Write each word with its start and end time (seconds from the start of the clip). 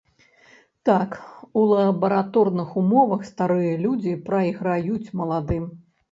Так, 0.87 1.09
у 1.59 1.65
лабараторных 1.71 2.71
умовах 2.81 3.21
старыя 3.31 3.75
людзі 3.83 4.13
прайграюць 4.31 5.13
маладым. 5.21 5.69